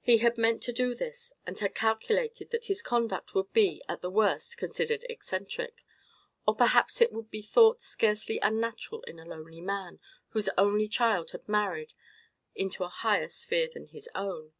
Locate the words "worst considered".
4.10-5.04